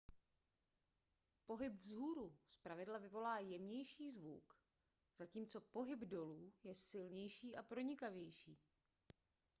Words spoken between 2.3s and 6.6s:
zpravidla vyvolá jemnější zvuk zatímco pohyb dolů